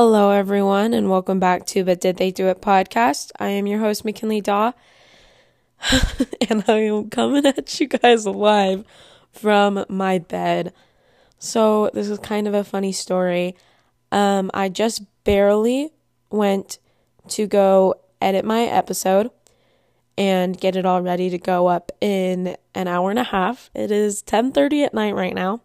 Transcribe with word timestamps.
Hello, 0.00 0.30
everyone, 0.30 0.94
and 0.94 1.10
welcome 1.10 1.40
back 1.40 1.66
to 1.66 1.82
the 1.82 1.96
Did 1.96 2.18
They 2.18 2.30
Do 2.30 2.46
It 2.46 2.62
podcast. 2.62 3.32
I 3.40 3.48
am 3.48 3.66
your 3.66 3.80
host, 3.80 4.04
McKinley 4.04 4.40
Daw, 4.40 4.70
and 6.48 6.62
I 6.68 6.82
am 6.82 7.10
coming 7.10 7.44
at 7.44 7.80
you 7.80 7.88
guys 7.88 8.24
live 8.24 8.84
from 9.32 9.84
my 9.88 10.18
bed. 10.18 10.72
So, 11.40 11.90
this 11.94 12.08
is 12.08 12.20
kind 12.20 12.46
of 12.46 12.54
a 12.54 12.62
funny 12.62 12.92
story. 12.92 13.56
Um, 14.12 14.52
I 14.54 14.68
just 14.68 15.02
barely 15.24 15.90
went 16.30 16.78
to 17.30 17.48
go 17.48 17.96
edit 18.22 18.44
my 18.44 18.66
episode 18.66 19.32
and 20.16 20.60
get 20.60 20.76
it 20.76 20.86
all 20.86 21.02
ready 21.02 21.28
to 21.28 21.38
go 21.38 21.66
up 21.66 21.90
in 22.00 22.56
an 22.72 22.86
hour 22.86 23.10
and 23.10 23.18
a 23.18 23.24
half. 23.24 23.68
It 23.74 23.90
is 23.90 24.22
10:30 24.22 24.84
at 24.84 24.94
night 24.94 25.16
right 25.16 25.34
now. 25.34 25.60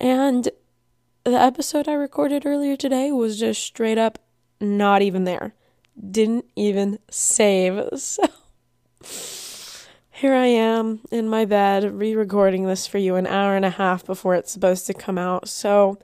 And 0.00 0.48
the 1.30 1.40
episode 1.40 1.88
I 1.88 1.92
recorded 1.92 2.46
earlier 2.46 2.76
today 2.76 3.12
was 3.12 3.38
just 3.38 3.62
straight 3.62 3.98
up 3.98 4.18
not 4.60 5.02
even 5.02 5.24
there. 5.24 5.54
Didn't 6.10 6.46
even 6.56 6.98
save. 7.10 7.82
So 9.00 9.84
here 10.10 10.34
I 10.34 10.46
am 10.46 11.00
in 11.12 11.28
my 11.28 11.44
bed 11.44 11.96
re 11.96 12.16
recording 12.16 12.64
this 12.66 12.88
for 12.88 12.98
you 12.98 13.14
an 13.14 13.26
hour 13.28 13.54
and 13.54 13.64
a 13.64 13.70
half 13.70 14.04
before 14.04 14.34
it's 14.34 14.50
supposed 14.50 14.86
to 14.86 14.94
come 14.94 15.16
out. 15.16 15.48
So 15.48 15.98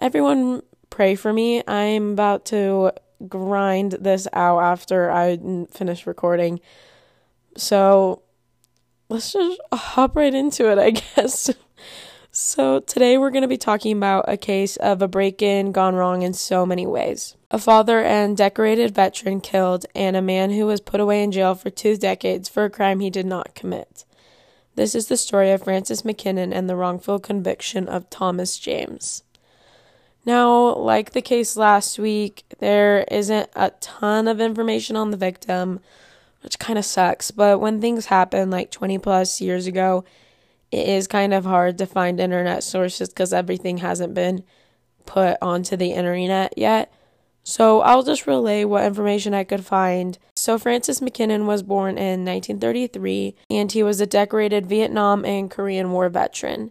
everyone 0.00 0.62
pray 0.88 1.14
for 1.14 1.32
me. 1.32 1.62
I'm 1.68 2.12
about 2.12 2.44
to 2.46 2.90
grind 3.28 3.92
this 3.92 4.26
out 4.32 4.58
after 4.60 5.12
I 5.12 5.38
finish 5.70 6.06
recording. 6.06 6.58
So 7.56 8.22
let's 9.08 9.32
just 9.32 9.60
hop 9.72 10.16
right 10.16 10.34
into 10.34 10.68
it, 10.68 10.78
I 10.78 10.90
guess. 11.14 11.50
So, 12.32 12.78
today 12.78 13.18
we're 13.18 13.32
going 13.32 13.42
to 13.42 13.48
be 13.48 13.56
talking 13.56 13.96
about 13.96 14.26
a 14.28 14.36
case 14.36 14.76
of 14.76 15.02
a 15.02 15.08
break 15.08 15.42
in 15.42 15.72
gone 15.72 15.96
wrong 15.96 16.22
in 16.22 16.32
so 16.32 16.64
many 16.64 16.86
ways. 16.86 17.34
A 17.50 17.58
father 17.58 18.04
and 18.04 18.36
decorated 18.36 18.94
veteran 18.94 19.40
killed, 19.40 19.84
and 19.96 20.14
a 20.14 20.22
man 20.22 20.52
who 20.52 20.64
was 20.66 20.80
put 20.80 21.00
away 21.00 21.24
in 21.24 21.32
jail 21.32 21.56
for 21.56 21.70
two 21.70 21.96
decades 21.96 22.48
for 22.48 22.64
a 22.64 22.70
crime 22.70 23.00
he 23.00 23.10
did 23.10 23.26
not 23.26 23.56
commit. 23.56 24.04
This 24.76 24.94
is 24.94 25.08
the 25.08 25.16
story 25.16 25.50
of 25.50 25.64
Francis 25.64 26.02
McKinnon 26.02 26.54
and 26.54 26.70
the 26.70 26.76
wrongful 26.76 27.18
conviction 27.18 27.88
of 27.88 28.08
Thomas 28.10 28.60
James. 28.60 29.24
Now, 30.24 30.76
like 30.76 31.10
the 31.10 31.22
case 31.22 31.56
last 31.56 31.98
week, 31.98 32.44
there 32.60 33.02
isn't 33.10 33.50
a 33.56 33.70
ton 33.80 34.28
of 34.28 34.40
information 34.40 34.94
on 34.94 35.10
the 35.10 35.16
victim, 35.16 35.80
which 36.44 36.60
kind 36.60 36.78
of 36.78 36.84
sucks, 36.84 37.32
but 37.32 37.60
when 37.60 37.80
things 37.80 38.06
happen 38.06 38.52
like 38.52 38.70
20 38.70 38.98
plus 38.98 39.40
years 39.40 39.66
ago, 39.66 40.04
it 40.70 40.88
is 40.88 41.06
kind 41.06 41.34
of 41.34 41.44
hard 41.44 41.78
to 41.78 41.86
find 41.86 42.20
internet 42.20 42.62
sources 42.62 43.08
because 43.08 43.32
everything 43.32 43.78
hasn't 43.78 44.14
been 44.14 44.44
put 45.06 45.36
onto 45.42 45.76
the 45.76 45.92
internet 45.92 46.54
yet. 46.56 46.92
So 47.42 47.80
I'll 47.80 48.02
just 48.02 48.26
relay 48.26 48.64
what 48.64 48.84
information 48.84 49.34
I 49.34 49.44
could 49.44 49.64
find. 49.64 50.18
So 50.36 50.58
Francis 50.58 51.00
McKinnon 51.00 51.46
was 51.46 51.62
born 51.62 51.96
in 51.98 52.24
1933 52.24 53.34
and 53.48 53.72
he 53.72 53.82
was 53.82 54.00
a 54.00 54.06
decorated 54.06 54.66
Vietnam 54.66 55.24
and 55.24 55.50
Korean 55.50 55.90
War 55.90 56.08
veteran. 56.08 56.70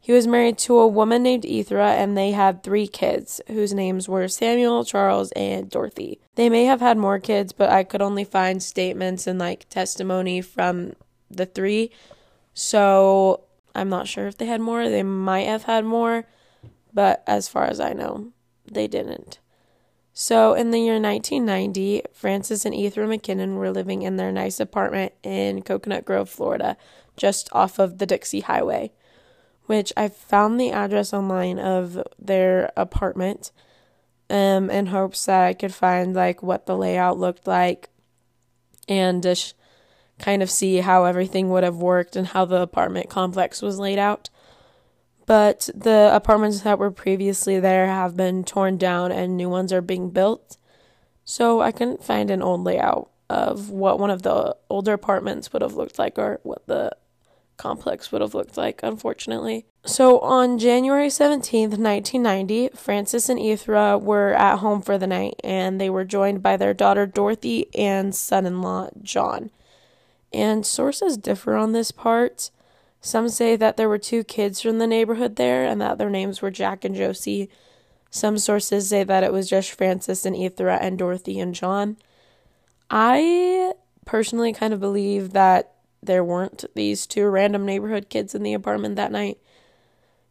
He 0.00 0.12
was 0.12 0.26
married 0.26 0.58
to 0.58 0.78
a 0.78 0.88
woman 0.88 1.22
named 1.22 1.44
Ethra 1.44 1.90
and 1.90 2.16
they 2.16 2.30
had 2.30 2.62
three 2.62 2.86
kids 2.86 3.40
whose 3.48 3.74
names 3.74 4.08
were 4.08 4.26
Samuel, 4.26 4.84
Charles, 4.84 5.30
and 5.32 5.68
Dorothy. 5.68 6.18
They 6.34 6.48
may 6.48 6.64
have 6.64 6.80
had 6.80 6.96
more 6.96 7.18
kids, 7.18 7.52
but 7.52 7.70
I 7.70 7.84
could 7.84 8.00
only 8.00 8.24
find 8.24 8.62
statements 8.62 9.26
and 9.26 9.38
like 9.38 9.68
testimony 9.68 10.40
from 10.40 10.94
the 11.30 11.46
three. 11.46 11.90
So 12.58 13.44
I'm 13.72 13.88
not 13.88 14.08
sure 14.08 14.26
if 14.26 14.36
they 14.36 14.46
had 14.46 14.60
more. 14.60 14.88
They 14.88 15.04
might 15.04 15.46
have 15.46 15.62
had 15.62 15.84
more, 15.84 16.26
but 16.92 17.22
as 17.24 17.48
far 17.48 17.66
as 17.66 17.78
I 17.78 17.92
know, 17.92 18.32
they 18.66 18.88
didn't. 18.88 19.38
So 20.12 20.54
in 20.54 20.72
the 20.72 20.80
year 20.80 21.00
1990, 21.00 22.02
Francis 22.12 22.64
and 22.64 22.74
Ethra 22.74 23.06
McKinnon 23.06 23.54
were 23.54 23.70
living 23.70 24.02
in 24.02 24.16
their 24.16 24.32
nice 24.32 24.58
apartment 24.58 25.12
in 25.22 25.62
Coconut 25.62 26.04
Grove, 26.04 26.28
Florida, 26.28 26.76
just 27.16 27.48
off 27.52 27.78
of 27.78 27.98
the 27.98 28.06
Dixie 28.06 28.40
Highway, 28.40 28.90
which 29.66 29.92
I 29.96 30.08
found 30.08 30.58
the 30.58 30.72
address 30.72 31.14
online 31.14 31.60
of 31.60 32.02
their 32.18 32.72
apartment 32.76 33.52
um, 34.30 34.68
in 34.68 34.86
hopes 34.86 35.26
that 35.26 35.44
I 35.44 35.54
could 35.54 35.72
find 35.72 36.12
like 36.12 36.42
what 36.42 36.66
the 36.66 36.76
layout 36.76 37.18
looked 37.18 37.46
like 37.46 37.88
and 38.88 39.22
kind 40.18 40.42
of 40.42 40.50
see 40.50 40.78
how 40.78 41.04
everything 41.04 41.50
would 41.50 41.64
have 41.64 41.76
worked 41.76 42.16
and 42.16 42.28
how 42.28 42.44
the 42.44 42.60
apartment 42.60 43.08
complex 43.08 43.62
was 43.62 43.78
laid 43.78 43.98
out. 43.98 44.30
But 45.26 45.68
the 45.74 46.10
apartments 46.12 46.62
that 46.62 46.78
were 46.78 46.90
previously 46.90 47.60
there 47.60 47.86
have 47.86 48.16
been 48.16 48.44
torn 48.44 48.78
down 48.78 49.12
and 49.12 49.36
new 49.36 49.48
ones 49.48 49.72
are 49.72 49.82
being 49.82 50.10
built. 50.10 50.56
So 51.24 51.60
I 51.60 51.70
couldn't 51.70 52.02
find 52.02 52.30
an 52.30 52.42
old 52.42 52.64
layout 52.64 53.10
of 53.28 53.68
what 53.68 53.98
one 53.98 54.10
of 54.10 54.22
the 54.22 54.56
older 54.70 54.94
apartments 54.94 55.52
would 55.52 55.60
have 55.60 55.74
looked 55.74 55.98
like 55.98 56.18
or 56.18 56.40
what 56.42 56.66
the 56.66 56.96
complex 57.58 58.10
would 58.10 58.22
have 58.22 58.34
looked 58.34 58.56
like, 58.56 58.80
unfortunately. 58.82 59.66
So 59.84 60.20
on 60.20 60.58
January 60.58 61.08
17th, 61.08 61.76
1990, 61.76 62.70
Francis 62.74 63.28
and 63.28 63.38
Ethra 63.38 63.98
were 63.98 64.32
at 64.32 64.60
home 64.60 64.80
for 64.80 64.96
the 64.96 65.06
night 65.06 65.34
and 65.44 65.78
they 65.78 65.90
were 65.90 66.04
joined 66.04 66.42
by 66.42 66.56
their 66.56 66.72
daughter 66.72 67.04
Dorothy 67.04 67.66
and 67.74 68.14
son 68.14 68.46
in 68.46 68.62
law 68.62 68.88
John. 69.02 69.50
And 70.32 70.66
sources 70.66 71.16
differ 71.16 71.56
on 71.56 71.72
this 71.72 71.90
part. 71.90 72.50
Some 73.00 73.28
say 73.28 73.56
that 73.56 73.76
there 73.76 73.88
were 73.88 73.98
two 73.98 74.24
kids 74.24 74.60
from 74.60 74.78
the 74.78 74.86
neighborhood 74.86 75.36
there 75.36 75.64
and 75.64 75.80
that 75.80 75.98
their 75.98 76.10
names 76.10 76.42
were 76.42 76.50
Jack 76.50 76.84
and 76.84 76.94
Josie. 76.94 77.48
Some 78.10 78.38
sources 78.38 78.88
say 78.88 79.04
that 79.04 79.22
it 79.24 79.32
was 79.32 79.48
just 79.48 79.72
Francis 79.72 80.26
and 80.26 80.34
Ethra 80.34 80.76
and 80.76 80.98
Dorothy 80.98 81.38
and 81.38 81.54
John. 81.54 81.96
I 82.90 83.72
personally 84.04 84.52
kind 84.52 84.72
of 84.72 84.80
believe 84.80 85.32
that 85.32 85.72
there 86.02 86.24
weren't 86.24 86.64
these 86.74 87.06
two 87.06 87.26
random 87.26 87.66
neighborhood 87.66 88.08
kids 88.08 88.34
in 88.34 88.42
the 88.42 88.54
apartment 88.54 88.96
that 88.96 89.12
night. 89.12 89.38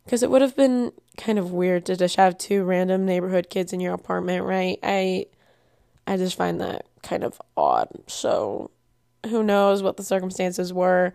Because 0.03 0.23
it 0.23 0.31
would 0.31 0.41
have 0.41 0.55
been 0.55 0.93
kind 1.17 1.37
of 1.37 1.51
weird 1.51 1.85
to 1.85 1.97
just 1.97 2.15
have 2.15 2.37
two 2.37 2.63
random 2.63 3.05
neighborhood 3.05 3.49
kids 3.49 3.73
in 3.73 3.79
your 3.79 3.93
apartment, 3.93 4.45
right? 4.45 4.79
I 4.81 5.25
I 6.07 6.15
just 6.15 6.37
find 6.37 6.61
that 6.61 6.85
kind 7.03 7.23
of 7.23 7.41
odd. 7.57 7.89
So 8.07 8.71
who 9.25 9.43
knows 9.43 9.83
what 9.83 9.97
the 9.97 10.03
circumstances 10.03 10.71
were, 10.71 11.13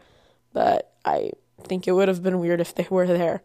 but 0.53 0.93
I 1.05 1.33
think 1.65 1.87
it 1.87 1.93
would 1.93 2.09
have 2.09 2.23
been 2.23 2.41
weird 2.41 2.61
if 2.61 2.75
they 2.75 2.87
were 2.91 3.07
there. 3.07 3.43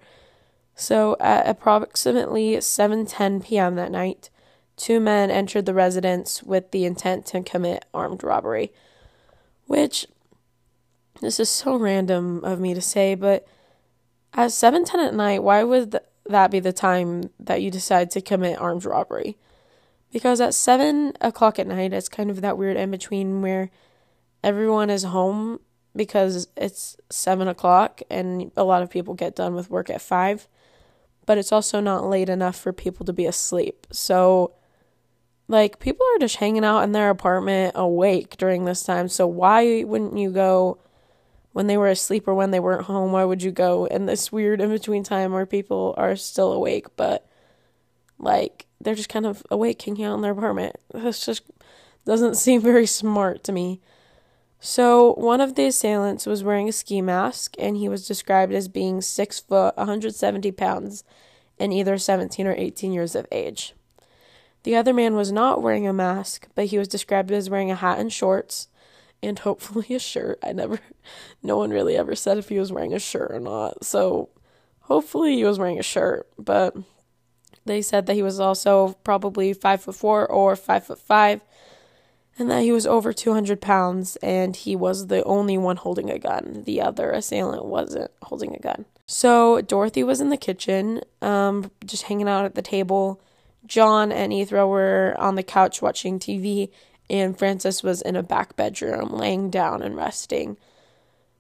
So 0.76 1.18
at 1.20 1.48
approximately 1.48 2.56
7:10 2.58 3.44
p.m. 3.44 3.76
that 3.76 3.92
night, 3.92 4.30
two 4.76 5.00
men 5.00 5.32
entered 5.32 5.66
the 5.66 5.74
residence 5.74 6.44
with 6.44 6.72
the 6.72 6.86
intent 6.86 7.26
to 7.28 7.42
commit 7.42 7.86
armed 7.94 8.24
robbery. 8.24 8.72
Which 9.66 10.08
this 11.20 11.40
is 11.40 11.50
so 11.50 11.76
random 11.76 12.44
of 12.44 12.60
me 12.60 12.74
to 12.74 12.82
say, 12.82 13.16
but 13.16 13.48
at 14.34 14.52
7:10 14.52 15.08
at 15.08 15.16
night, 15.16 15.44
why 15.44 15.64
would 15.64 16.00
that 16.26 16.52
be 16.52 16.60
the 16.60 16.74
time 16.74 17.32
that 17.40 17.62
you 17.62 17.72
decide 17.72 18.12
to 18.12 18.22
commit 18.22 18.62
armed 18.62 18.86
robbery? 18.86 19.38
Because 20.12 20.40
at 20.40 20.54
7 20.54 21.14
o'clock 21.22 21.60
at 21.60 21.68
night, 21.68 21.92
it's 21.92 22.08
kind 22.10 22.30
of 22.30 22.42
that 22.42 22.58
weird 22.58 22.78
in 22.78 22.92
between 22.92 23.42
where 23.42 23.72
everyone 24.44 24.90
is 24.90 25.04
home 25.04 25.60
because 25.96 26.48
it's 26.56 26.96
seven 27.10 27.48
o'clock 27.48 28.02
and 28.10 28.52
a 28.56 28.64
lot 28.64 28.84
of 28.84 28.90
people 28.90 29.14
get 29.14 29.36
done 29.36 29.56
with 29.56 29.70
work 29.70 29.90
at 29.90 30.02
five, 30.02 30.48
but 31.26 31.38
it's 31.38 31.52
also 31.52 31.80
not 31.80 32.06
late 32.06 32.30
enough 32.30 32.56
for 32.56 32.72
people 32.72 33.06
to 33.06 33.14
be 33.14 33.26
asleep. 33.26 33.88
So, 33.92 34.54
like, 35.48 35.80
people 35.80 36.06
are 36.16 36.20
just 36.20 36.38
hanging 36.38 36.66
out 36.66 36.82
in 36.82 36.92
their 36.92 37.10
apartment 37.10 37.74
awake 37.76 38.38
during 38.38 38.66
this 38.66 38.84
time. 38.84 39.10
So, 39.10 39.26
why 39.28 39.84
wouldn't 39.84 40.18
you 40.18 40.30
go 40.30 40.80
when 41.58 41.66
they 41.66 41.78
were 41.78 41.88
asleep 41.88 42.28
or 42.28 42.36
when 42.36 42.52
they 42.52 42.60
weren't 42.60 42.86
home? 42.86 43.12
Why 43.12 43.24
would 43.24 43.42
you 43.42 43.52
go 43.52 43.86
in 43.86 44.06
this 44.06 44.32
weird 44.32 44.62
in 44.62 44.70
between 44.70 45.04
time 45.04 45.34
where 45.34 45.46
people 45.46 45.96
are 45.98 46.16
still 46.16 46.54
awake, 46.54 46.96
but 46.96 47.28
like 48.20 48.68
they're 48.80 48.96
just 48.96 49.10
kind 49.10 49.26
of 49.26 49.44
awake 49.50 49.82
hanging 49.82 50.06
out 50.06 50.16
in 50.16 50.22
their 50.22 50.34
apartment? 50.34 50.76
This 50.94 51.26
just 51.26 51.44
doesn't 52.06 52.36
seem 52.38 52.62
very 52.62 52.86
smart 52.86 53.44
to 53.46 53.52
me. 53.52 53.82
So, 54.60 55.14
one 55.14 55.40
of 55.40 55.54
the 55.54 55.68
assailants 55.68 56.26
was 56.26 56.44
wearing 56.44 56.68
a 56.68 56.72
ski 56.72 57.02
mask, 57.02 57.56
and 57.60 57.78
he 57.78 57.88
was 57.88 58.08
described 58.08 58.54
as 58.54 58.68
being 58.68 59.02
6 59.02 59.40
foot, 59.42 59.78
170 59.78 60.52
pounds, 60.52 61.04
and 61.60 61.72
either 61.72 61.98
17 61.98 62.48
or 62.48 62.56
18 62.56 62.92
years 62.92 63.16
of 63.16 63.28
age. 63.32 63.74
The 64.64 64.76
other 64.76 64.94
man 64.94 65.16
was 65.16 65.32
not 65.32 65.62
wearing 65.62 65.88
a 65.88 65.94
mask, 65.94 66.48
but 66.56 66.66
he 66.66 66.78
was 66.78 66.88
described 66.88 67.32
as 67.32 67.50
wearing 67.50 67.70
a 67.70 67.76
hat 67.76 68.00
and 68.00 68.12
shorts, 68.12 68.68
and 69.22 69.38
hopefully 69.40 69.94
a 69.94 70.00
shirt. 70.00 70.40
I 70.44 70.54
never, 70.54 70.80
no 71.44 71.58
one 71.58 71.70
really 71.70 71.96
ever 71.96 72.16
said 72.16 72.38
if 72.38 72.50
he 72.50 72.60
was 72.60 72.72
wearing 72.72 72.94
a 72.94 73.00
shirt 73.00 73.32
or 73.32 73.40
not, 73.40 73.86
so 73.86 74.30
hopefully 74.82 75.36
he 75.36 75.44
was 75.44 75.60
wearing 75.60 75.80
a 75.80 75.84
shirt, 75.84 76.28
but 76.38 76.76
they 77.66 77.84
said 77.84 78.08
that 78.08 78.16
he 78.16 78.24
was 78.24 78.40
also 78.40 78.98
probably 79.04 79.54
5 79.54 79.84
foot 79.84 79.96
4 79.96 80.28
or 80.28 80.56
5 80.56 80.84
foot 80.84 81.00
5 81.00 81.42
and 82.40 82.50
that 82.52 82.62
he 82.62 82.72
was 82.72 82.86
over 82.86 83.14
200 83.14 83.60
pounds 83.60 84.16
and 84.18 84.56
he 84.56 84.76
was 84.76 85.08
the 85.08 85.24
only 85.24 85.58
one 85.58 85.78
holding 85.78 86.10
a 86.10 86.20
gun. 86.20 86.64
The 86.66 86.82
other 86.82 87.12
assailant 87.12 87.66
wasn't 87.66 88.12
holding 88.22 88.54
a 88.56 88.60
gun. 88.60 88.86
So 89.08 89.62
Dorothy 89.62 90.04
was 90.04 90.22
in 90.22 90.30
the 90.30 90.38
kitchen, 90.38 91.02
um, 91.22 91.72
just 91.86 92.04
hanging 92.04 92.28
out 92.28 92.46
at 92.46 92.56
the 92.56 92.62
table. 92.62 93.22
John 93.66 94.12
and 94.12 94.32
Ethra 94.32 94.68
were 94.68 95.16
on 95.18 95.36
the 95.36 95.44
couch 95.44 95.82
watching 95.82 96.20
TV, 96.20 96.70
and 97.10 97.38
Francis 97.38 97.84
was 97.84 98.02
in 98.02 98.16
a 98.16 98.24
back 98.24 98.56
bedroom 98.56 99.10
laying 99.10 99.50
down 99.50 99.82
and 99.82 99.96
resting. 99.96 100.58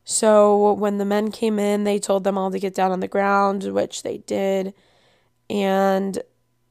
So 0.03 0.73
when 0.73 0.97
the 0.97 1.05
men 1.05 1.31
came 1.31 1.59
in, 1.59 1.83
they 1.83 1.99
told 1.99 2.23
them 2.23 2.37
all 2.37 2.51
to 2.51 2.59
get 2.59 2.73
down 2.73 2.91
on 2.91 3.01
the 3.01 3.07
ground, 3.07 3.63
which 3.65 4.03
they 4.03 4.19
did. 4.19 4.73
And 5.49 6.21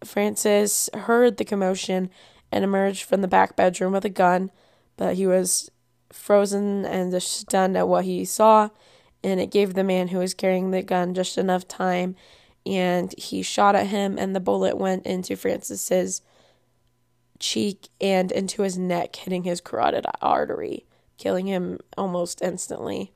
Francis 0.04 0.88
heard 0.94 1.36
the 1.36 1.44
commotion 1.44 2.10
and 2.50 2.64
emerged 2.64 3.04
from 3.04 3.22
the 3.22 3.28
back 3.28 3.56
bedroom 3.56 3.92
with 3.92 4.04
a 4.04 4.10
gun, 4.10 4.50
but 4.96 5.16
he 5.16 5.26
was 5.26 5.70
frozen 6.12 6.84
and 6.84 7.22
stunned 7.22 7.76
at 7.76 7.88
what 7.88 8.04
he 8.04 8.24
saw. 8.24 8.70
And 9.24 9.40
it 9.40 9.50
gave 9.50 9.74
the 9.74 9.84
man 9.84 10.08
who 10.08 10.18
was 10.18 10.34
carrying 10.34 10.70
the 10.70 10.82
gun 10.82 11.14
just 11.14 11.36
enough 11.36 11.66
time. 11.66 12.14
And 12.64 13.14
he 13.18 13.42
shot 13.42 13.74
at 13.74 13.88
him, 13.88 14.18
and 14.18 14.34
the 14.34 14.40
bullet 14.40 14.76
went 14.76 15.06
into 15.06 15.36
Francis's 15.36 16.22
cheek 17.38 17.88
and 18.00 18.32
into 18.32 18.62
his 18.62 18.78
neck, 18.78 19.16
hitting 19.16 19.44
his 19.44 19.60
carotid 19.60 20.06
artery, 20.20 20.84
killing 21.18 21.46
him 21.46 21.78
almost 21.96 22.42
instantly. 22.42 23.12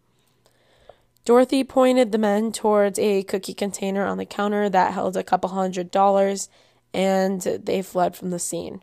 Dorothy 1.24 1.64
pointed 1.64 2.12
the 2.12 2.18
men 2.18 2.50
towards 2.50 2.98
a 2.98 3.22
cookie 3.24 3.54
container 3.54 4.04
on 4.04 4.18
the 4.18 4.24
counter 4.24 4.68
that 4.68 4.94
held 4.94 5.16
a 5.16 5.24
couple 5.24 5.50
hundred 5.50 5.90
dollars, 5.90 6.48
and 6.94 7.40
they 7.40 7.82
fled 7.82 8.16
from 8.16 8.30
the 8.30 8.38
scene. 8.38 8.82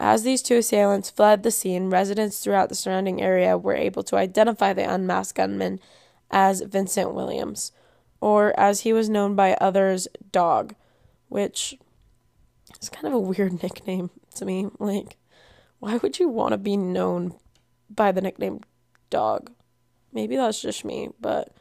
As 0.00 0.22
these 0.22 0.42
two 0.42 0.56
assailants 0.56 1.10
fled 1.10 1.42
the 1.42 1.50
scene, 1.50 1.90
residents 1.90 2.40
throughout 2.40 2.68
the 2.68 2.74
surrounding 2.74 3.22
area 3.22 3.56
were 3.56 3.74
able 3.74 4.02
to 4.04 4.16
identify 4.16 4.72
the 4.72 4.92
unmasked 4.92 5.36
gunman 5.36 5.80
as 6.30 6.62
Vincent 6.62 7.14
Williams, 7.14 7.72
or 8.20 8.58
as 8.58 8.80
he 8.80 8.92
was 8.92 9.08
known 9.08 9.34
by 9.34 9.54
others, 9.60 10.08
Dog, 10.32 10.74
which 11.28 11.76
is 12.80 12.88
kind 12.88 13.06
of 13.06 13.12
a 13.12 13.18
weird 13.18 13.52
nickname 13.62 14.10
to 14.34 14.44
me. 14.44 14.68
Like, 14.78 15.16
why 15.78 15.96
would 15.96 16.18
you 16.18 16.28
want 16.28 16.52
to 16.52 16.58
be 16.58 16.76
known 16.76 17.34
by 17.90 18.12
the 18.12 18.20
nickname 18.20 18.60
Dog? 19.10 19.50
Maybe 20.12 20.36
that's 20.36 20.60
just 20.60 20.84
me, 20.84 21.10
but 21.20 21.52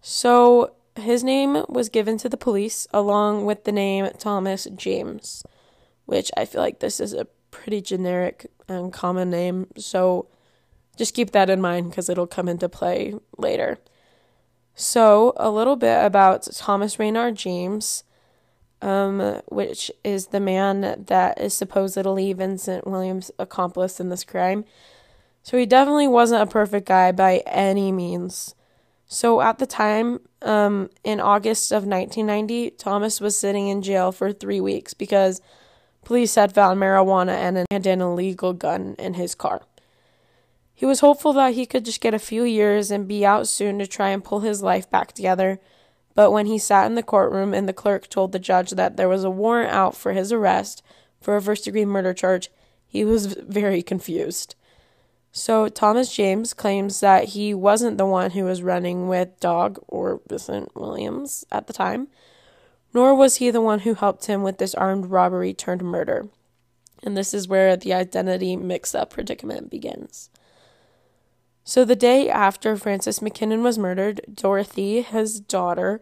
so 0.00 0.74
his 0.96 1.24
name 1.24 1.64
was 1.68 1.88
given 1.88 2.18
to 2.18 2.28
the 2.28 2.36
police 2.36 2.86
along 2.92 3.46
with 3.46 3.64
the 3.64 3.72
name 3.72 4.08
Thomas 4.18 4.66
James, 4.74 5.44
which 6.06 6.30
I 6.36 6.44
feel 6.44 6.60
like 6.60 6.80
this 6.80 7.00
is 7.00 7.12
a 7.12 7.26
pretty 7.50 7.80
generic 7.80 8.46
and 8.68 8.92
common 8.92 9.30
name. 9.30 9.66
So 9.76 10.28
just 10.96 11.14
keep 11.14 11.30
that 11.32 11.50
in 11.50 11.60
mind 11.60 11.90
because 11.90 12.08
it'll 12.08 12.26
come 12.26 12.48
into 12.48 12.68
play 12.68 13.14
later. 13.36 13.78
So, 14.74 15.34
a 15.36 15.50
little 15.50 15.76
bit 15.76 16.02
about 16.02 16.48
Thomas 16.54 16.98
Raynard 16.98 17.34
James, 17.34 18.04
um, 18.80 19.42
which 19.48 19.90
is 20.04 20.28
the 20.28 20.40
man 20.40 21.04
that 21.06 21.40
is 21.40 21.52
supposedly 21.52 22.32
Vincent 22.32 22.86
Williams' 22.86 23.30
accomplice 23.38 24.00
in 24.00 24.08
this 24.08 24.24
crime. 24.24 24.64
So 25.42 25.58
he 25.58 25.66
definitely 25.66 26.08
wasn't 26.08 26.42
a 26.42 26.46
perfect 26.46 26.86
guy 26.86 27.12
by 27.12 27.38
any 27.46 27.92
means. 27.92 28.54
So 29.06 29.40
at 29.40 29.58
the 29.58 29.66
time, 29.66 30.20
um, 30.42 30.90
in 31.02 31.20
August 31.20 31.72
of 31.72 31.84
1990, 31.86 32.70
Thomas 32.72 33.20
was 33.20 33.38
sitting 33.38 33.68
in 33.68 33.82
jail 33.82 34.12
for 34.12 34.32
three 34.32 34.60
weeks 34.60 34.94
because 34.94 35.40
police 36.10 36.34
had 36.34 36.52
found 36.52 36.80
marijuana 36.80 37.36
and 37.36 37.56
an, 37.56 37.66
and 37.70 37.86
an 37.86 38.00
illegal 38.00 38.52
gun 38.52 38.96
in 38.98 39.14
his 39.14 39.32
car. 39.32 39.62
He 40.74 40.84
was 40.84 40.98
hopeful 40.98 41.32
that 41.34 41.54
he 41.54 41.66
could 41.66 41.84
just 41.84 42.00
get 42.00 42.14
a 42.14 42.18
few 42.18 42.42
years 42.42 42.90
and 42.90 43.06
be 43.06 43.24
out 43.24 43.46
soon 43.46 43.78
to 43.78 43.86
try 43.86 44.08
and 44.08 44.24
pull 44.24 44.40
his 44.40 44.60
life 44.60 44.90
back 44.90 45.12
together. 45.12 45.60
But 46.16 46.32
when 46.32 46.46
he 46.46 46.58
sat 46.58 46.86
in 46.86 46.96
the 46.96 47.04
courtroom 47.04 47.54
and 47.54 47.68
the 47.68 47.72
clerk 47.72 48.08
told 48.08 48.32
the 48.32 48.40
judge 48.40 48.70
that 48.72 48.96
there 48.96 49.08
was 49.08 49.22
a 49.22 49.30
warrant 49.30 49.70
out 49.70 49.94
for 49.94 50.12
his 50.12 50.32
arrest 50.32 50.82
for 51.20 51.36
a 51.36 51.40
first 51.40 51.66
degree 51.66 51.84
murder 51.84 52.12
charge, 52.12 52.50
he 52.88 53.04
was 53.04 53.26
very 53.26 53.80
confused. 53.80 54.56
So 55.30 55.68
Thomas 55.68 56.12
James 56.12 56.52
claims 56.54 56.98
that 56.98 57.26
he 57.36 57.54
wasn't 57.54 57.98
the 57.98 58.04
one 58.06 58.32
who 58.32 58.46
was 58.46 58.64
running 58.64 59.06
with 59.06 59.38
Dog 59.38 59.78
or 59.86 60.22
Vincent 60.28 60.74
Williams 60.74 61.44
at 61.52 61.68
the 61.68 61.72
time, 61.72 62.08
nor 62.92 63.14
was 63.14 63.36
he 63.36 63.50
the 63.50 63.60
one 63.60 63.80
who 63.80 63.94
helped 63.94 64.26
him 64.26 64.42
with 64.42 64.58
this 64.58 64.74
armed 64.74 65.06
robbery 65.06 65.54
turned 65.54 65.82
murder. 65.82 66.28
And 67.02 67.16
this 67.16 67.32
is 67.32 67.48
where 67.48 67.76
the 67.76 67.94
identity 67.94 68.56
mix 68.56 68.94
up 68.94 69.10
predicament 69.10 69.70
begins. 69.70 70.28
So 71.64 71.84
the 71.84 71.96
day 71.96 72.28
after 72.28 72.76
Francis 72.76 73.20
McKinnon 73.20 73.62
was 73.62 73.78
murdered, 73.78 74.20
Dorothy, 74.32 75.02
his 75.02 75.40
daughter, 75.40 76.00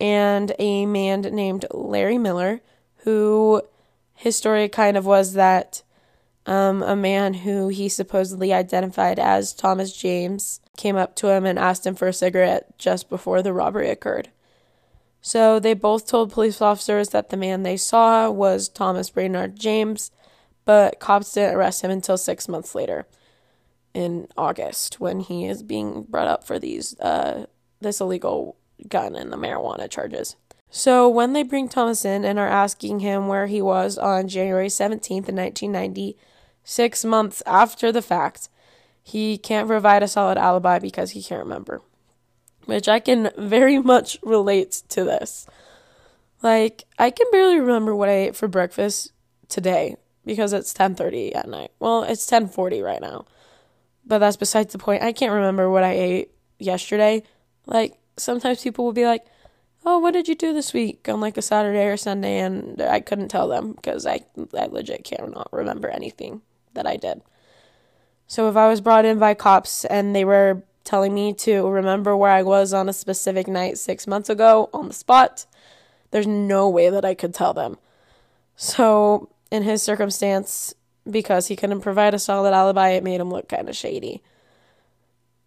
and 0.00 0.52
a 0.58 0.86
man 0.86 1.22
named 1.22 1.66
Larry 1.72 2.18
Miller, 2.18 2.60
who 2.98 3.62
his 4.14 4.36
story 4.36 4.68
kind 4.68 4.96
of 4.96 5.04
was 5.04 5.32
that 5.32 5.82
um, 6.46 6.82
a 6.82 6.96
man 6.96 7.34
who 7.34 7.68
he 7.68 7.88
supposedly 7.88 8.52
identified 8.52 9.18
as 9.18 9.52
Thomas 9.52 9.96
James 9.96 10.60
came 10.76 10.96
up 10.96 11.14
to 11.16 11.28
him 11.28 11.44
and 11.44 11.58
asked 11.58 11.86
him 11.86 11.94
for 11.94 12.08
a 12.08 12.12
cigarette 12.12 12.78
just 12.78 13.08
before 13.08 13.42
the 13.42 13.52
robbery 13.52 13.90
occurred. 13.90 14.30
So 15.22 15.60
they 15.60 15.74
both 15.74 16.06
told 16.08 16.32
police 16.32 16.60
officers 16.60 17.10
that 17.10 17.30
the 17.30 17.36
man 17.36 17.62
they 17.62 17.76
saw 17.76 18.28
was 18.28 18.68
Thomas 18.68 19.16
Raynard 19.16 19.56
James, 19.56 20.10
but 20.64 20.98
cops 20.98 21.32
didn't 21.32 21.54
arrest 21.54 21.82
him 21.82 21.92
until 21.92 22.18
six 22.18 22.48
months 22.48 22.74
later, 22.74 23.06
in 23.94 24.26
August, 24.36 24.98
when 24.98 25.20
he 25.20 25.46
is 25.46 25.62
being 25.62 26.02
brought 26.02 26.26
up 26.26 26.44
for 26.44 26.58
these 26.58 26.98
uh, 26.98 27.46
this 27.80 28.00
illegal 28.00 28.56
gun 28.88 29.14
and 29.14 29.32
the 29.32 29.36
marijuana 29.36 29.88
charges. 29.88 30.34
So 30.70 31.08
when 31.08 31.34
they 31.34 31.42
bring 31.42 31.68
Thomas 31.68 32.04
in 32.04 32.24
and 32.24 32.38
are 32.38 32.48
asking 32.48 33.00
him 33.00 33.28
where 33.28 33.46
he 33.46 33.62
was 33.62 33.98
on 33.98 34.26
January 34.26 34.68
17th 34.68 35.28
in 35.28 35.36
1990, 35.36 36.16
six 36.64 37.04
months 37.04 37.42
after 37.46 37.92
the 37.92 38.02
fact, 38.02 38.48
he 39.02 39.36
can't 39.36 39.68
provide 39.68 40.02
a 40.02 40.08
solid 40.08 40.38
alibi 40.38 40.78
because 40.78 41.10
he 41.10 41.22
can't 41.22 41.42
remember. 41.42 41.82
Which 42.66 42.88
I 42.88 43.00
can 43.00 43.30
very 43.36 43.78
much 43.78 44.18
relate 44.22 44.82
to 44.90 45.04
this. 45.04 45.46
Like, 46.42 46.84
I 46.98 47.10
can 47.10 47.26
barely 47.30 47.58
remember 47.58 47.94
what 47.94 48.08
I 48.08 48.12
ate 48.12 48.36
for 48.36 48.48
breakfast 48.48 49.12
today 49.48 49.96
because 50.24 50.52
it's 50.52 50.72
10:30 50.72 51.34
at 51.34 51.48
night. 51.48 51.72
Well, 51.78 52.02
it's 52.02 52.26
10:40 52.26 52.82
right 52.82 53.00
now. 53.00 53.26
But 54.04 54.18
that's 54.18 54.36
besides 54.36 54.72
the 54.72 54.78
point. 54.78 55.02
I 55.02 55.12
can't 55.12 55.32
remember 55.32 55.70
what 55.70 55.84
I 55.84 55.92
ate 55.92 56.30
yesterday. 56.58 57.22
Like 57.66 57.94
sometimes 58.16 58.62
people 58.62 58.84
will 58.84 58.92
be 58.92 59.06
like, 59.06 59.24
"Oh, 59.84 59.98
what 59.98 60.12
did 60.12 60.28
you 60.28 60.34
do 60.34 60.52
this 60.52 60.72
week 60.72 61.08
on 61.08 61.20
like 61.20 61.36
a 61.36 61.42
Saturday 61.42 61.86
or 61.86 61.96
Sunday?" 61.96 62.38
and 62.38 62.80
I 62.80 63.00
couldn't 63.00 63.28
tell 63.28 63.48
them 63.48 63.72
because 63.72 64.06
I 64.06 64.24
I 64.58 64.66
legit 64.66 65.04
cannot 65.04 65.48
remember 65.52 65.88
anything 65.88 66.42
that 66.74 66.86
I 66.86 66.96
did. 66.96 67.22
So 68.26 68.48
if 68.48 68.56
I 68.56 68.68
was 68.68 68.80
brought 68.80 69.04
in 69.04 69.18
by 69.18 69.34
cops 69.34 69.84
and 69.84 70.16
they 70.16 70.24
were 70.24 70.62
telling 70.84 71.14
me 71.14 71.32
to 71.34 71.68
remember 71.68 72.16
where 72.16 72.30
I 72.30 72.42
was 72.42 72.72
on 72.72 72.88
a 72.88 72.92
specific 72.92 73.46
night 73.46 73.78
six 73.78 74.06
months 74.06 74.28
ago 74.28 74.68
on 74.72 74.88
the 74.88 74.94
spot, 74.94 75.46
there's 76.10 76.26
no 76.26 76.68
way 76.68 76.90
that 76.90 77.04
I 77.04 77.14
could 77.14 77.34
tell 77.34 77.52
them. 77.52 77.78
So, 78.56 79.28
in 79.50 79.62
his 79.62 79.82
circumstance, 79.82 80.74
because 81.10 81.48
he 81.48 81.56
couldn't 81.56 81.80
provide 81.80 82.14
a 82.14 82.18
solid 82.18 82.52
alibi, 82.52 82.90
it 82.90 83.04
made 83.04 83.20
him 83.20 83.30
look 83.30 83.48
kind 83.48 83.68
of 83.68 83.76
shady. 83.76 84.22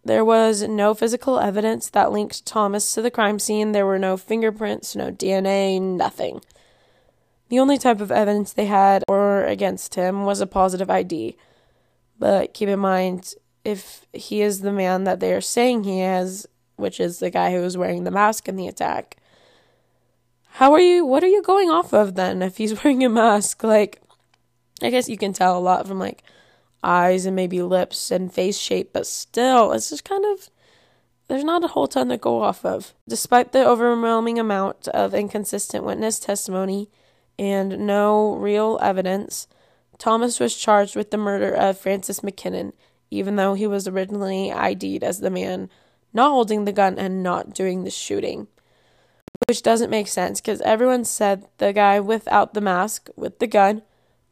There 0.04 0.24
was 0.24 0.62
no 0.62 0.94
physical 0.94 1.40
evidence 1.40 1.90
that 1.90 2.12
linked 2.12 2.46
Thomas 2.46 2.92
to 2.94 3.02
the 3.02 3.10
crime 3.10 3.40
scene. 3.40 3.72
There 3.72 3.86
were 3.86 3.98
no 3.98 4.16
fingerprints, 4.16 4.94
no 4.94 5.10
DNA, 5.10 5.82
nothing. 5.82 6.42
The 7.48 7.58
only 7.58 7.78
type 7.78 8.00
of 8.00 8.12
evidence 8.12 8.52
they 8.52 8.66
had 8.66 9.02
or 9.08 9.44
against 9.44 9.96
him 9.96 10.24
was 10.24 10.40
a 10.40 10.46
positive 10.46 10.90
ID. 10.90 11.36
But 12.18 12.54
keep 12.54 12.68
in 12.68 12.78
mind, 12.78 13.34
if 13.66 14.06
he 14.12 14.42
is 14.42 14.60
the 14.60 14.70
man 14.70 15.02
that 15.04 15.18
they 15.18 15.32
are 15.32 15.40
saying 15.40 15.82
he 15.82 16.00
is, 16.00 16.46
which 16.76 17.00
is 17.00 17.18
the 17.18 17.30
guy 17.30 17.50
who 17.50 17.60
was 17.60 17.76
wearing 17.76 18.04
the 18.04 18.12
mask 18.12 18.48
in 18.48 18.54
the 18.54 18.68
attack, 18.68 19.16
how 20.50 20.72
are 20.72 20.80
you, 20.80 21.04
what 21.04 21.24
are 21.24 21.28
you 21.28 21.42
going 21.42 21.68
off 21.68 21.92
of 21.92 22.14
then 22.14 22.42
if 22.42 22.58
he's 22.58 22.84
wearing 22.84 23.04
a 23.04 23.08
mask? 23.08 23.64
Like, 23.64 24.00
I 24.80 24.90
guess 24.90 25.08
you 25.08 25.18
can 25.18 25.32
tell 25.32 25.58
a 25.58 25.60
lot 25.60 25.88
from 25.88 25.98
like 25.98 26.22
eyes 26.84 27.26
and 27.26 27.34
maybe 27.34 27.60
lips 27.60 28.12
and 28.12 28.32
face 28.32 28.56
shape, 28.56 28.92
but 28.92 29.04
still, 29.04 29.72
it's 29.72 29.90
just 29.90 30.04
kind 30.04 30.24
of 30.24 30.48
there's 31.26 31.42
not 31.42 31.64
a 31.64 31.68
whole 31.68 31.88
ton 31.88 32.08
to 32.10 32.16
go 32.16 32.40
off 32.40 32.64
of. 32.64 32.94
Despite 33.08 33.50
the 33.50 33.66
overwhelming 33.66 34.38
amount 34.38 34.86
of 34.88 35.12
inconsistent 35.12 35.82
witness 35.82 36.20
testimony, 36.20 36.88
and 37.36 37.80
no 37.80 38.36
real 38.36 38.78
evidence, 38.80 39.48
Thomas 39.98 40.38
was 40.38 40.56
charged 40.56 40.94
with 40.94 41.10
the 41.10 41.16
murder 41.16 41.52
of 41.52 41.78
Francis 41.78 42.20
McKinnon, 42.20 42.72
even 43.10 43.36
though 43.36 43.54
he 43.54 43.66
was 43.66 43.86
originally 43.88 44.52
ID'd 44.52 45.04
as 45.04 45.20
the 45.20 45.30
man 45.30 45.70
not 46.12 46.30
holding 46.30 46.64
the 46.64 46.72
gun 46.72 46.98
and 46.98 47.22
not 47.22 47.54
doing 47.54 47.84
the 47.84 47.90
shooting. 47.90 48.48
Which 49.46 49.62
doesn't 49.62 49.90
make 49.90 50.08
sense 50.08 50.40
because 50.40 50.60
everyone 50.62 51.04
said 51.04 51.46
the 51.58 51.72
guy 51.72 52.00
without 52.00 52.54
the 52.54 52.60
mask 52.60 53.10
with 53.16 53.38
the 53.38 53.46
gun 53.46 53.82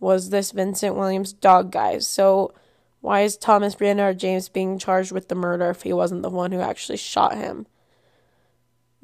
was 0.01 0.31
this 0.31 0.51
Vincent 0.51 0.97
Williams 0.97 1.33
dog 1.33 1.71
guy. 1.71 1.99
So 1.99 2.55
why 3.01 3.21
is 3.21 3.37
Thomas 3.37 3.79
Raynard 3.81 4.19
James 4.19 4.49
being 4.49 4.79
charged 4.79 5.13
with 5.13 5.29
the 5.29 5.35
murder 5.35 5.69
if 5.69 5.83
he 5.83 5.93
wasn't 5.93 6.23
the 6.23 6.31
one 6.31 6.53
who 6.53 6.61
actually 6.61 6.97
shot 6.97 7.37
him? 7.37 7.67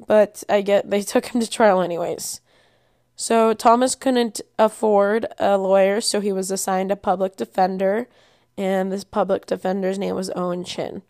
But 0.07 0.43
I 0.49 0.61
get 0.61 0.89
they 0.89 1.01
took 1.03 1.27
him 1.27 1.39
to 1.39 1.49
trial 1.49 1.81
anyways. 1.81 2.41
So 3.15 3.53
Thomas 3.53 3.93
couldn't 3.93 4.41
afford 4.57 5.27
a 5.37 5.55
lawyer, 5.55 6.01
so 6.01 6.19
he 6.19 6.31
was 6.31 6.49
assigned 6.49 6.91
a 6.91 6.95
public 6.95 7.37
defender, 7.37 8.07
and 8.57 8.91
this 8.91 9.03
public 9.03 9.45
defender's 9.45 9.99
name 9.99 10.15
was 10.15 10.31
Owen 10.35 10.63
Chin. 10.63 11.01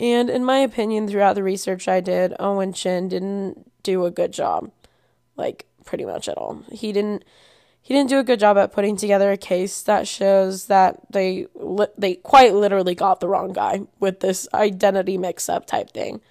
And 0.00 0.28
in 0.28 0.44
my 0.44 0.58
opinion, 0.58 1.06
throughout 1.06 1.34
the 1.34 1.42
research 1.42 1.86
I 1.88 2.00
did, 2.00 2.34
Owen 2.38 2.72
Chin 2.72 3.08
didn't 3.08 3.70
do 3.82 4.04
a 4.04 4.10
good 4.10 4.32
job, 4.32 4.70
like 5.36 5.66
pretty 5.84 6.04
much 6.04 6.28
at 6.28 6.38
all. 6.38 6.62
He 6.72 6.92
didn't 6.92 7.24
he 7.80 7.92
didn't 7.92 8.08
do 8.08 8.18
a 8.18 8.24
good 8.24 8.40
job 8.40 8.56
at 8.56 8.72
putting 8.72 8.96
together 8.96 9.30
a 9.30 9.36
case 9.36 9.82
that 9.82 10.08
shows 10.08 10.66
that 10.66 11.00
they 11.10 11.46
li- 11.54 11.86
they 11.98 12.14
quite 12.14 12.54
literally 12.54 12.94
got 12.94 13.20
the 13.20 13.28
wrong 13.28 13.52
guy 13.52 13.82
with 14.00 14.20
this 14.20 14.48
identity 14.54 15.18
mix-up 15.18 15.66
type 15.66 15.90
thing. 15.90 16.22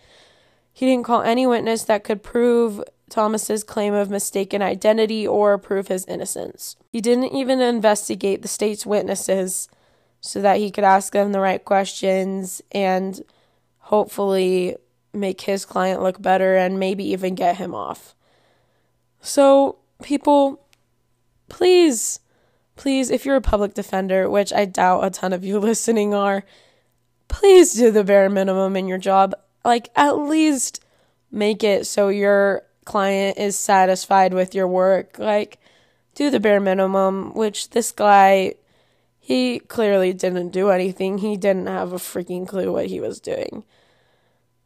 He 0.74 0.88
didn't 0.88 1.06
call 1.06 1.22
any 1.22 1.46
witness 1.46 1.84
that 1.84 2.04
could 2.04 2.24
prove 2.24 2.82
Thomas's 3.08 3.64
claim 3.64 3.94
of 3.94 4.10
mistaken 4.10 4.64
identity 4.64 5.28
or 5.28 5.60
prove 5.60 5.90
his 5.90 6.06
innocence. 6.06 6.76
He 6.92 7.00
didn't 7.00 7.36
even 7.36 7.62
investigate 7.62 8.42
the 8.42 8.48
state's 8.48 8.84
witnesses 8.84 9.68
so 10.26 10.42
that 10.42 10.58
he 10.58 10.72
could 10.72 10.86
ask 10.86 11.12
them 11.12 11.34
the 11.34 11.40
right 11.42 11.64
questions 11.66 12.62
and 12.72 13.22
hopefully 13.80 14.74
make 15.14 15.42
his 15.42 15.66
client 15.66 16.02
look 16.02 16.22
better 16.22 16.56
and 16.56 16.80
maybe 16.80 17.04
even 17.04 17.36
get 17.36 17.58
him 17.58 17.76
off. 17.76 18.16
So, 19.20 19.80
people 20.02 20.62
please, 21.50 22.22
please, 22.78 23.12
if 23.12 23.26
you're 23.26 23.36
a 23.36 23.42
public 23.42 23.74
defender, 23.74 24.30
which 24.30 24.54
I 24.54 24.64
doubt 24.64 25.04
a 25.04 25.10
ton 25.10 25.34
of 25.34 25.44
you 25.44 25.60
listening 25.60 26.14
are, 26.14 26.46
please 27.28 27.74
do 27.74 27.92
the 27.92 28.06
bare 28.06 28.30
minimum 28.30 28.78
in 28.78 28.88
your 28.88 28.98
job. 28.98 29.36
Like, 29.66 29.90
at 29.94 30.18
least 30.18 30.82
make 31.32 31.66
it 31.66 31.86
so 31.86 32.08
your 32.08 32.64
client 32.86 33.38
is 33.38 33.60
satisfied 33.60 34.34
with 34.34 34.56
your 34.56 34.70
work. 34.70 35.20
Like, 35.20 35.60
do 36.16 36.30
the 36.30 36.40
bare 36.40 36.62
minimum, 36.62 37.34
which 37.34 37.72
this 37.72 37.92
guy, 37.92 38.54
he 39.26 39.60
clearly 39.60 40.12
didn't 40.12 40.50
do 40.50 40.70
anything. 40.70 41.20
He 41.20 41.38
didn't 41.38 41.68
have 41.68 41.94
a 41.94 41.96
freaking 41.96 42.46
clue 42.46 42.74
what 42.74 42.88
he 42.88 43.00
was 43.00 43.22
doing. 43.22 43.64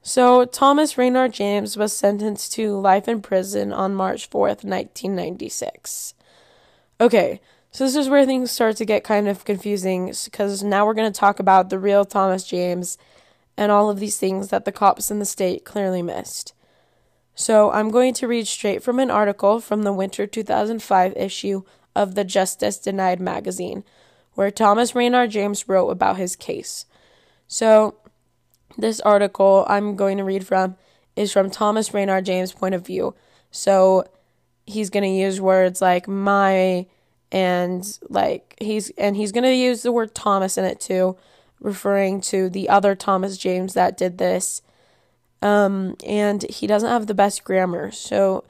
So, 0.01 0.45
Thomas 0.45 0.97
Raynard 0.97 1.33
James 1.33 1.77
was 1.77 1.93
sentenced 1.93 2.53
to 2.53 2.75
life 2.75 3.07
in 3.07 3.21
prison 3.21 3.71
on 3.71 3.93
March 3.93 4.31
4th, 4.31 4.63
1996. 4.63 6.15
Okay, 6.99 7.39
so 7.69 7.83
this 7.83 7.95
is 7.95 8.09
where 8.09 8.25
things 8.25 8.49
start 8.49 8.77
to 8.77 8.85
get 8.85 9.03
kind 9.03 9.27
of 9.27 9.45
confusing 9.45 10.11
because 10.25 10.63
now 10.63 10.87
we're 10.87 10.95
going 10.95 11.13
to 11.13 11.19
talk 11.19 11.39
about 11.39 11.69
the 11.69 11.77
real 11.77 12.03
Thomas 12.03 12.43
James 12.43 12.97
and 13.57 13.71
all 13.71 13.91
of 13.91 13.99
these 13.99 14.17
things 14.17 14.47
that 14.47 14.65
the 14.65 14.71
cops 14.71 15.11
in 15.11 15.19
the 15.19 15.25
state 15.25 15.65
clearly 15.65 16.01
missed. 16.01 16.55
So 17.35 17.69
I'm 17.69 17.91
going 17.91 18.15
to 18.15 18.27
read 18.27 18.47
straight 18.47 18.81
from 18.81 18.97
an 18.97 19.11
article 19.11 19.59
from 19.59 19.83
the 19.83 19.93
winter 19.93 20.25
2005 20.25 21.15
issue 21.15 21.61
of 21.95 22.15
the 22.15 22.23
Justice 22.23 22.79
Denied 22.79 23.19
magazine, 23.19 23.83
where 24.37 24.51
Thomas 24.51 24.93
Raynard 24.93 25.31
James 25.31 25.67
wrote 25.67 25.89
about 25.89 26.17
his 26.17 26.35
case. 26.35 26.85
So 27.47 27.95
this 28.77 28.99
article 28.99 29.65
I'm 29.67 29.95
going 29.95 30.19
to 30.19 30.23
read 30.23 30.45
from 30.45 30.75
is 31.15 31.33
from 31.33 31.49
Thomas 31.49 31.91
Raynard 31.91 32.25
James' 32.25 32.53
point 32.53 32.75
of 32.75 32.85
view. 32.85 33.15
So 33.49 34.07
he's 34.67 34.91
going 34.91 35.05
to 35.05 35.09
use 35.09 35.41
words 35.41 35.81
like 35.81 36.07
my 36.07 36.85
and 37.31 37.99
like 38.09 38.53
he's 38.61 38.91
and 38.91 39.15
he's 39.15 39.31
going 39.31 39.43
to 39.43 39.55
use 39.55 39.81
the 39.81 39.91
word 39.91 40.13
Thomas 40.13 40.55
in 40.55 40.65
it 40.65 40.79
too, 40.79 41.17
referring 41.59 42.21
to 42.21 42.47
the 42.47 42.69
other 42.69 42.93
Thomas 42.93 43.39
James 43.39 43.73
that 43.73 43.97
did 43.97 44.19
this. 44.19 44.61
Um 45.41 45.95
and 46.05 46.43
he 46.43 46.67
doesn't 46.67 46.91
have 46.91 47.07
the 47.07 47.15
best 47.15 47.43
grammar. 47.43 47.89
So 47.89 48.43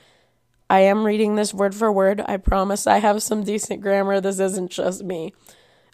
I 0.69 0.81
am 0.81 1.05
reading 1.05 1.35
this 1.35 1.53
word 1.53 1.73
for 1.73 1.93
word. 1.93 2.21
I 2.25 2.35
promise 2.35 2.87
I 2.87 2.97
have 2.97 3.23
some 3.23 3.45
decent 3.45 3.79
grammar. 3.79 4.19
This 4.19 4.41
isn't 4.41 4.69
just 4.69 5.01
me. 5.01 5.33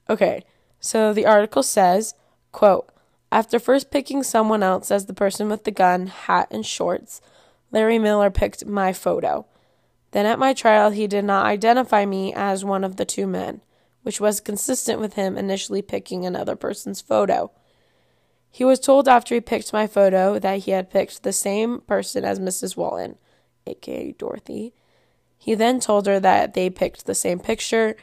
Okay. 0.09 0.43
So 0.79 1.13
the 1.13 1.25
article 1.25 1.63
says, 1.63 2.13
quote, 2.51 2.89
after 3.31 3.57
first 3.57 3.89
picking 3.89 4.21
someone 4.21 4.61
else 4.61 4.91
as 4.91 5.05
the 5.05 5.13
person 5.13 5.49
with 5.49 5.63
the 5.63 5.71
gun, 5.71 6.07
hat, 6.07 6.47
and 6.51 6.65
shorts, 6.65 7.21
Larry 7.71 7.97
Miller 7.97 8.29
picked 8.29 8.65
my 8.65 8.93
photo. 8.93 9.47
Then 10.11 10.27
at 10.27 10.37
my 10.37 10.53
trial, 10.53 10.91
he 10.91 11.07
did 11.07 11.25
not 11.25 11.47
identify 11.47 12.05
me 12.05 12.33
as 12.33 12.63
one 12.63 12.83
of 12.83 12.97
the 12.97 13.05
two 13.05 13.25
men, 13.25 13.61
which 14.03 14.21
was 14.21 14.39
consistent 14.39 14.99
with 14.99 15.15
him 15.15 15.37
initially 15.37 15.81
picking 15.81 16.25
another 16.25 16.55
person's 16.55 17.01
photo. 17.01 17.49
He 18.51 18.63
was 18.63 18.79
told 18.79 19.07
after 19.07 19.33
he 19.33 19.41
picked 19.41 19.73
my 19.73 19.87
photo 19.87 20.37
that 20.37 20.59
he 20.59 20.71
had 20.71 20.91
picked 20.91 21.23
the 21.23 21.33
same 21.33 21.79
person 21.79 22.23
as 22.23 22.39
Mrs. 22.39 22.77
Wallen, 22.77 23.17
aka 23.65 24.11
Dorothy. 24.11 24.75
He 25.35 25.55
then 25.55 25.79
told 25.79 26.05
her 26.05 26.19
that 26.19 26.53
they 26.53 26.69
picked 26.69 27.07
the 27.07 27.15
same 27.15 27.39
picture, 27.39 27.95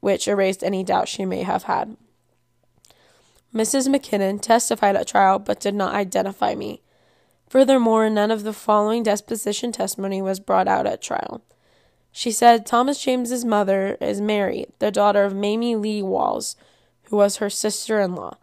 which 0.00 0.28
erased 0.28 0.62
any 0.62 0.84
doubt 0.84 1.08
she 1.08 1.24
may 1.24 1.42
have 1.42 1.64
had. 1.64 1.96
Mrs. 3.54 3.88
McKinnon 3.88 4.40
testified 4.40 4.96
at 4.96 5.06
trial 5.06 5.38
but 5.38 5.60
did 5.60 5.74
not 5.74 5.94
identify 5.94 6.54
me. 6.54 6.82
Furthermore, 7.48 8.10
none 8.10 8.30
of 8.30 8.42
the 8.42 8.52
following 8.52 9.02
deposition 9.02 9.72
testimony 9.72 10.20
was 10.20 10.38
brought 10.38 10.68
out 10.68 10.86
at 10.86 11.00
trial. 11.00 11.42
She 12.12 12.30
said 12.30 12.66
Thomas 12.66 13.02
James's 13.02 13.44
mother 13.44 13.96
is 14.00 14.20
Mary, 14.20 14.66
the 14.80 14.90
daughter 14.90 15.24
of 15.24 15.34
Mamie 15.34 15.76
Lee 15.76 16.02
Walls, 16.02 16.56
who 17.04 17.16
was 17.16 17.36
her 17.36 17.48
sister 17.48 18.00
in 18.00 18.14
law. 18.14 18.36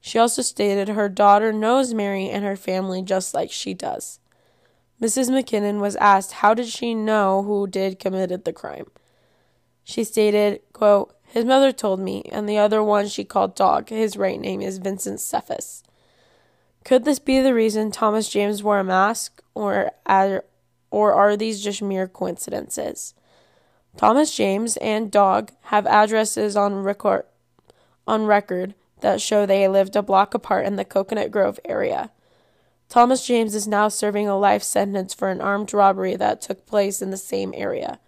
She 0.00 0.18
also 0.18 0.40
stated 0.40 0.88
her 0.88 1.08
daughter 1.08 1.52
knows 1.52 1.92
Mary 1.92 2.30
and 2.30 2.44
her 2.44 2.56
family 2.56 3.02
just 3.02 3.34
like 3.34 3.50
she 3.50 3.74
does. 3.74 4.20
Mrs. 5.00 5.30
McKinnon 5.30 5.80
was 5.80 5.96
asked 5.96 6.32
how 6.32 6.54
did 6.54 6.68
she 6.68 6.94
know 6.94 7.42
who 7.42 7.66
did 7.66 7.98
committed 7.98 8.44
the 8.44 8.52
crime. 8.52 8.86
She 9.88 10.04
stated, 10.04 10.60
quote, 10.74 11.14
His 11.24 11.46
mother 11.46 11.72
told 11.72 11.98
me, 11.98 12.20
and 12.30 12.46
the 12.46 12.58
other 12.58 12.82
one 12.82 13.08
she 13.08 13.24
called 13.24 13.54
Dog. 13.54 13.88
His 13.88 14.18
right 14.18 14.38
name 14.38 14.60
is 14.60 14.76
Vincent 14.76 15.18
Cephas. 15.18 15.82
Could 16.84 17.06
this 17.06 17.18
be 17.18 17.40
the 17.40 17.54
reason 17.54 17.90
Thomas 17.90 18.28
James 18.28 18.62
wore 18.62 18.80
a 18.80 18.84
mask, 18.84 19.42
or 19.54 19.92
or 20.90 21.14
are 21.14 21.38
these 21.38 21.64
just 21.64 21.80
mere 21.80 22.06
coincidences? 22.06 23.14
Thomas 23.96 24.36
James 24.36 24.76
and 24.76 25.10
Dog 25.10 25.52
have 25.62 25.86
addresses 25.86 26.54
on 26.54 26.82
record, 26.82 27.24
on 28.06 28.26
record 28.26 28.74
that 29.00 29.22
show 29.22 29.46
they 29.46 29.66
lived 29.68 29.96
a 29.96 30.02
block 30.02 30.34
apart 30.34 30.66
in 30.66 30.76
the 30.76 30.84
Coconut 30.84 31.30
Grove 31.30 31.58
area. 31.64 32.10
Thomas 32.90 33.26
James 33.26 33.54
is 33.54 33.66
now 33.66 33.88
serving 33.88 34.28
a 34.28 34.38
life 34.38 34.62
sentence 34.62 35.14
for 35.14 35.30
an 35.30 35.40
armed 35.40 35.72
robbery 35.72 36.14
that 36.14 36.42
took 36.42 36.66
place 36.66 37.00
in 37.00 37.10
the 37.10 37.16
same 37.16 37.54
area. 37.56 37.98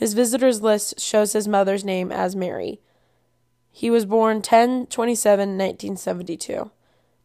His 0.00 0.14
visitors 0.14 0.62
list 0.62 0.98
shows 0.98 1.34
his 1.34 1.46
mother's 1.46 1.84
name 1.84 2.10
as 2.10 2.34
Mary. 2.34 2.80
He 3.70 3.90
was 3.90 4.06
born 4.06 4.40
10 4.40 4.86
27 4.86 5.58
1972. 5.58 6.70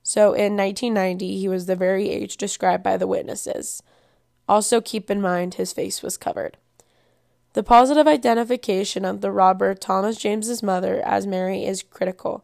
So 0.04 0.34
in 0.34 0.58
1990, 0.58 1.38
he 1.38 1.48
was 1.48 1.68
the 1.68 1.78
very 1.78 2.10
age 2.10 2.36
described 2.36 2.84
by 2.84 2.98
the 2.98 3.08
witnesses. 3.08 3.82
Also, 4.50 4.82
keep 4.82 5.10
in 5.10 5.22
mind 5.22 5.54
his 5.54 5.72
face 5.72 6.04
was 6.04 6.18
covered. 6.18 6.58
The 7.54 7.64
positive 7.64 8.08
identification 8.08 9.06
of 9.06 9.22
the 9.22 9.32
robber 9.32 9.74
Thomas 9.74 10.18
James's 10.18 10.62
mother 10.62 11.02
as 11.06 11.26
Mary 11.26 11.64
is 11.64 11.82
critical 11.82 12.44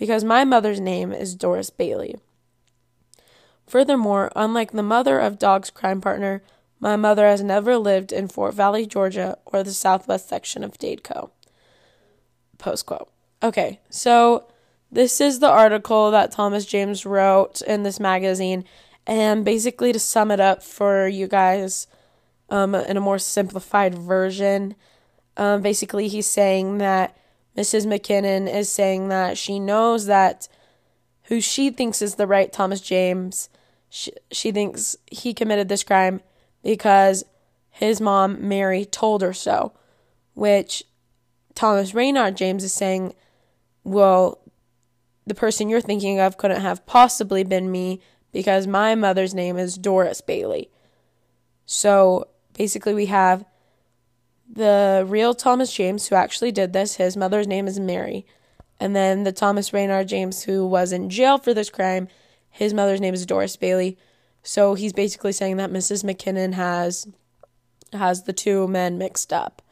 because 0.00 0.24
my 0.24 0.44
mother's 0.44 0.80
name 0.80 1.12
is 1.12 1.36
Doris 1.36 1.70
Bailey. 1.70 2.16
Furthermore, 3.68 4.32
unlike 4.34 4.72
the 4.72 4.82
mother 4.82 5.20
of 5.20 5.38
Dog's 5.38 5.70
crime 5.70 6.00
partner, 6.00 6.42
my 6.80 6.96
mother 6.96 7.26
has 7.26 7.42
never 7.42 7.76
lived 7.76 8.10
in 8.10 8.26
Fort 8.26 8.54
Valley, 8.54 8.86
Georgia, 8.86 9.38
or 9.44 9.62
the 9.62 9.72
southwest 9.72 10.28
section 10.28 10.64
of 10.64 10.78
Dadeco. 10.78 11.30
Post 12.58 12.86
quote. 12.86 13.10
Okay, 13.42 13.80
so 13.90 14.46
this 14.90 15.20
is 15.20 15.38
the 15.38 15.48
article 15.48 16.10
that 16.10 16.32
Thomas 16.32 16.64
James 16.64 17.06
wrote 17.06 17.60
in 17.62 17.82
this 17.82 18.00
magazine, 18.00 18.64
and 19.06 19.44
basically, 19.44 19.92
to 19.92 19.98
sum 19.98 20.30
it 20.30 20.40
up 20.40 20.62
for 20.62 21.06
you 21.06 21.26
guys 21.26 21.86
um, 22.48 22.74
in 22.74 22.96
a 22.96 23.00
more 23.00 23.18
simplified 23.18 23.94
version, 23.94 24.74
um, 25.36 25.62
basically, 25.62 26.08
he's 26.08 26.26
saying 26.26 26.78
that 26.78 27.16
Mrs. 27.56 27.86
McKinnon 27.86 28.52
is 28.52 28.70
saying 28.70 29.08
that 29.08 29.38
she 29.38 29.58
knows 29.58 30.06
that 30.06 30.48
who 31.24 31.40
she 31.40 31.70
thinks 31.70 32.02
is 32.02 32.16
the 32.16 32.26
right 32.26 32.52
Thomas 32.52 32.80
James, 32.80 33.48
she, 33.88 34.12
she 34.30 34.52
thinks 34.52 34.96
he 35.10 35.32
committed 35.34 35.68
this 35.68 35.84
crime 35.84 36.20
because 36.62 37.24
his 37.70 38.00
mom, 38.00 38.46
Mary, 38.48 38.84
told 38.84 39.22
her 39.22 39.32
so, 39.32 39.72
which 40.34 40.84
Thomas 41.54 41.94
Raynard 41.94 42.36
James 42.36 42.64
is 42.64 42.72
saying, 42.72 43.14
well, 43.84 44.38
the 45.26 45.34
person 45.34 45.68
you're 45.68 45.80
thinking 45.80 46.18
of 46.20 46.38
couldn't 46.38 46.60
have 46.60 46.86
possibly 46.86 47.44
been 47.44 47.70
me 47.70 48.00
because 48.32 48.66
my 48.66 48.94
mother's 48.94 49.34
name 49.34 49.56
is 49.56 49.78
Doris 49.78 50.20
Bailey. 50.20 50.70
So 51.66 52.28
basically, 52.54 52.94
we 52.94 53.06
have 53.06 53.44
the 54.52 55.04
real 55.06 55.34
Thomas 55.34 55.72
James 55.72 56.08
who 56.08 56.16
actually 56.16 56.52
did 56.52 56.72
this. 56.72 56.96
His 56.96 57.16
mother's 57.16 57.46
name 57.46 57.66
is 57.66 57.78
Mary. 57.78 58.26
And 58.78 58.96
then 58.96 59.24
the 59.24 59.32
Thomas 59.32 59.72
Raynard 59.72 60.08
James 60.08 60.42
who 60.42 60.66
was 60.66 60.92
in 60.92 61.10
jail 61.10 61.38
for 61.38 61.54
this 61.54 61.70
crime. 61.70 62.08
His 62.50 62.74
mother's 62.74 63.00
name 63.00 63.14
is 63.14 63.26
Doris 63.26 63.56
Bailey. 63.56 63.98
So 64.42 64.74
he's 64.74 64.92
basically 64.92 65.32
saying 65.32 65.56
that 65.58 65.70
Mrs. 65.70 66.04
McKinnon 66.04 66.54
has 66.54 67.06
has 67.92 68.22
the 68.22 68.32
two 68.32 68.68
men 68.68 68.98
mixed 68.98 69.32
up. 69.32 69.62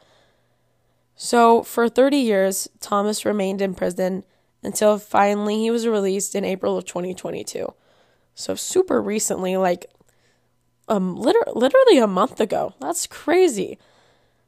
So, 1.21 1.63
for 1.63 1.89
30 1.89 2.15
years, 2.15 2.69
Thomas 2.79 3.25
remained 3.25 3.61
in 3.61 3.75
prison 3.75 4.23
until 4.63 4.97
finally 4.97 5.57
he 5.57 5.69
was 5.69 5.85
released 5.85 6.33
in 6.33 6.45
April 6.45 6.77
of 6.77 6.85
2022. 6.85 7.73
So, 8.35 8.55
super 8.55 9.01
recently, 9.01 9.57
like 9.57 9.87
um, 10.87 11.17
liter- 11.17 11.51
literally 11.53 11.97
a 11.97 12.07
month 12.07 12.39
ago. 12.39 12.73
That's 12.79 13.05
crazy. 13.05 13.77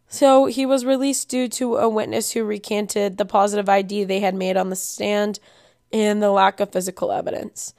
So, 0.08 0.46
he 0.46 0.66
was 0.66 0.86
released 0.86 1.28
due 1.28 1.50
to 1.50 1.76
a 1.76 1.90
witness 1.90 2.32
who 2.32 2.46
recanted 2.46 3.18
the 3.18 3.26
positive 3.26 3.68
ID 3.68 4.06
they 4.06 4.22
had 4.22 4.36
made 4.36 4.56
on 4.56 4.70
the 4.70 4.78
stand 4.78 5.40
and 5.92 6.24
the 6.24 6.32
lack 6.32 6.62
of 6.62 6.72
physical 6.72 7.12
evidence, 7.12 7.74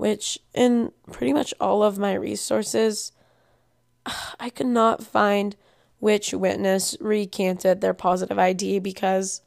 which, 0.00 0.38
in 0.54 0.90
pretty 1.12 1.34
much 1.34 1.52
all 1.60 1.82
of 1.82 1.98
my 1.98 2.14
resources, 2.14 3.12
I 4.40 4.48
could 4.48 4.66
not 4.66 5.04
find 5.04 5.54
which 5.98 6.32
witness 6.32 6.96
recanted 7.00 7.82
their 7.82 7.92
positive 7.92 8.38
ID 8.38 8.78
because 8.78 9.42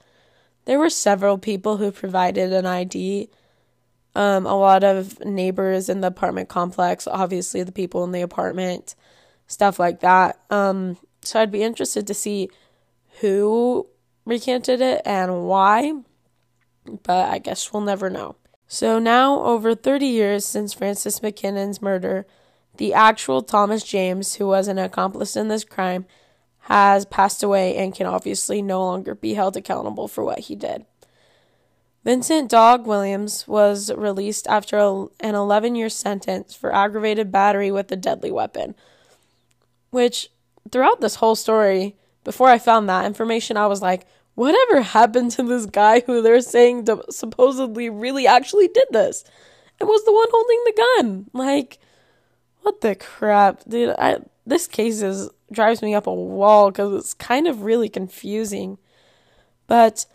there 0.65 0.77
were 0.77 0.91
several 0.91 1.39
people 1.39 1.77
who 1.77 1.91
provided 1.91 2.53
an 2.53 2.67
ID. 2.67 3.29
Um, 4.13 4.45
a 4.45 4.55
lot 4.55 4.83
of 4.83 5.19
neighbors 5.25 5.89
in 5.89 6.01
the 6.01 6.07
apartment 6.09 6.49
complex, 6.49 7.07
obviously 7.07 7.63
the 7.63 7.71
people 7.71 8.03
in 8.03 8.11
the 8.11 8.21
apartment, 8.21 8.93
stuff 9.47 9.79
like 9.79 10.01
that. 10.01 10.39
Um, 10.51 10.97
so 11.23 11.41
I'd 11.41 11.51
be 11.51 11.63
interested 11.63 12.05
to 12.05 12.13
see 12.13 12.51
who 13.21 13.87
recanted 14.23 14.81
it 14.81 15.01
and 15.03 15.45
why, 15.45 15.93
but 17.01 17.31
I 17.31 17.39
guess 17.39 17.73
we'll 17.73 17.81
never 17.81 18.11
know. 18.11 18.35
So 18.73 18.97
now, 18.97 19.43
over 19.43 19.75
30 19.75 20.07
years 20.07 20.43
since 20.43 20.73
Francis 20.73 21.19
McKinnon's 21.19 21.79
murder, 21.79 22.25
the 22.77 22.91
actual 22.91 23.43
Thomas 23.43 23.83
James, 23.83 24.33
who 24.33 24.47
was 24.47 24.67
an 24.67 24.79
accomplice 24.79 25.35
in 25.35 25.47
this 25.47 25.63
crime, 25.63 26.07
has 26.61 27.05
passed 27.05 27.43
away 27.43 27.77
and 27.77 27.93
can 27.93 28.07
obviously 28.07 28.63
no 28.63 28.81
longer 28.81 29.13
be 29.13 29.35
held 29.35 29.55
accountable 29.55 30.07
for 30.07 30.23
what 30.23 30.39
he 30.39 30.55
did. 30.55 30.87
Vincent 32.03 32.49
Dog 32.49 32.87
Williams 32.87 33.47
was 33.47 33.93
released 33.93 34.47
after 34.47 34.79
an 35.19 35.35
11 35.35 35.75
year 35.75 35.87
sentence 35.87 36.55
for 36.55 36.73
aggravated 36.73 37.31
battery 37.31 37.69
with 37.69 37.91
a 37.91 37.95
deadly 37.95 38.31
weapon. 38.31 38.73
Which, 39.91 40.31
throughout 40.71 40.99
this 40.99 41.17
whole 41.17 41.35
story, 41.35 41.95
before 42.23 42.49
I 42.49 42.57
found 42.57 42.89
that 42.89 43.05
information, 43.05 43.55
I 43.55 43.67
was 43.67 43.83
like, 43.83 44.07
whatever 44.35 44.81
happened 44.81 45.31
to 45.31 45.43
this 45.43 45.65
guy 45.65 46.01
who 46.01 46.21
they're 46.21 46.41
saying 46.41 46.87
supposedly 47.09 47.89
really 47.89 48.27
actually 48.27 48.67
did 48.67 48.87
this? 48.91 49.23
And 49.79 49.89
was 49.89 50.03
the 50.05 50.13
one 50.13 50.27
holding 50.31 50.63
the 50.65 50.83
gun. 50.97 51.29
Like, 51.33 51.79
what 52.61 52.81
the 52.81 52.95
crap, 52.95 53.63
dude? 53.67 53.95
I 53.97 54.19
this 54.45 54.67
case 54.67 55.01
is 55.01 55.29
drives 55.51 55.81
me 55.81 55.93
up 55.93 56.07
a 56.07 56.13
wall 56.13 56.71
because 56.71 56.93
it's 56.93 57.13
kind 57.13 57.47
of 57.47 57.63
really 57.63 57.89
confusing. 57.89 58.77
But 59.67 60.05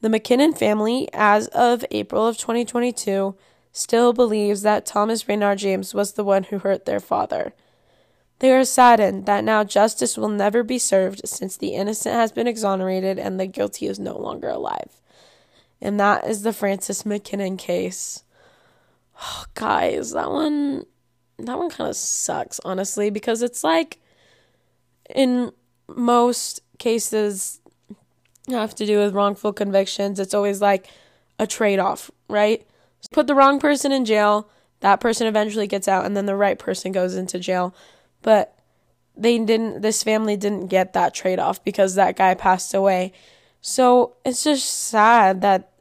the 0.00 0.08
McKinnon 0.08 0.56
family, 0.56 1.08
as 1.12 1.48
of 1.48 1.84
April 1.90 2.26
of 2.26 2.36
2022, 2.36 3.34
still 3.72 4.12
believes 4.12 4.62
that 4.62 4.86
Thomas 4.86 5.28
Raynard 5.28 5.58
James 5.58 5.94
was 5.94 6.12
the 6.12 6.24
one 6.24 6.44
who 6.44 6.58
hurt 6.58 6.84
their 6.84 7.00
father. 7.00 7.52
They 8.40 8.52
are 8.52 8.64
saddened 8.64 9.26
that 9.26 9.44
now 9.44 9.64
justice 9.64 10.16
will 10.16 10.28
never 10.28 10.62
be 10.62 10.78
served 10.78 11.22
since 11.28 11.56
the 11.56 11.74
innocent 11.74 12.14
has 12.14 12.30
been 12.30 12.46
exonerated 12.46 13.18
and 13.18 13.38
the 13.38 13.46
guilty 13.46 13.86
is 13.86 13.98
no 13.98 14.16
longer 14.16 14.48
alive. 14.48 15.00
And 15.80 15.98
that 15.98 16.26
is 16.26 16.42
the 16.42 16.52
Francis 16.52 17.02
McKinnon 17.02 17.58
case. 17.58 18.24
Oh, 19.20 19.44
guys, 19.54 20.12
that 20.12 20.30
one 20.30 20.86
that 21.38 21.58
one 21.58 21.70
kind 21.70 21.88
of 21.88 21.96
sucks, 21.96 22.60
honestly, 22.64 23.10
because 23.10 23.42
it's 23.42 23.62
like 23.62 24.00
in 25.14 25.52
most 25.88 26.60
cases 26.78 27.60
have 28.48 28.74
to 28.76 28.86
do 28.86 28.98
with 28.98 29.14
wrongful 29.14 29.52
convictions, 29.52 30.18
it's 30.18 30.34
always 30.34 30.60
like 30.60 30.88
a 31.38 31.46
trade 31.46 31.78
off, 31.78 32.10
right? 32.28 32.66
Put 33.12 33.26
the 33.26 33.34
wrong 33.34 33.60
person 33.60 33.92
in 33.92 34.04
jail, 34.04 34.48
that 34.80 35.00
person 35.00 35.26
eventually 35.26 35.66
gets 35.66 35.86
out, 35.88 36.04
and 36.04 36.16
then 36.16 36.26
the 36.26 36.36
right 36.36 36.58
person 36.58 36.92
goes 36.92 37.14
into 37.14 37.38
jail. 37.38 37.74
But 38.22 38.58
they 39.16 39.38
didn't, 39.38 39.82
this 39.82 40.02
family 40.02 40.36
didn't 40.36 40.68
get 40.68 40.92
that 40.92 41.14
trade 41.14 41.38
off 41.38 41.62
because 41.64 41.94
that 41.94 42.16
guy 42.16 42.34
passed 42.34 42.74
away. 42.74 43.12
So 43.60 44.16
it's 44.24 44.44
just 44.44 44.64
sad 44.64 45.40
that, 45.40 45.72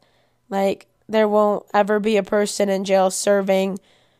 like, 0.50 0.88
there 1.08 1.28
won't 1.28 1.66
ever 1.74 2.00
be 2.00 2.18
a 2.18 2.24
person 2.24 2.70
in 2.70 2.84
jail 2.84 3.10
serving 3.12 3.80